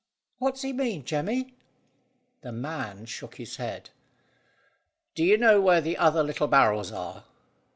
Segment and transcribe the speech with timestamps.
[0.39, 1.53] "What does he mean, Jemmy?"
[2.41, 3.91] The man shook his head.
[5.13, 7.25] "Do you know where the other little barrels are?"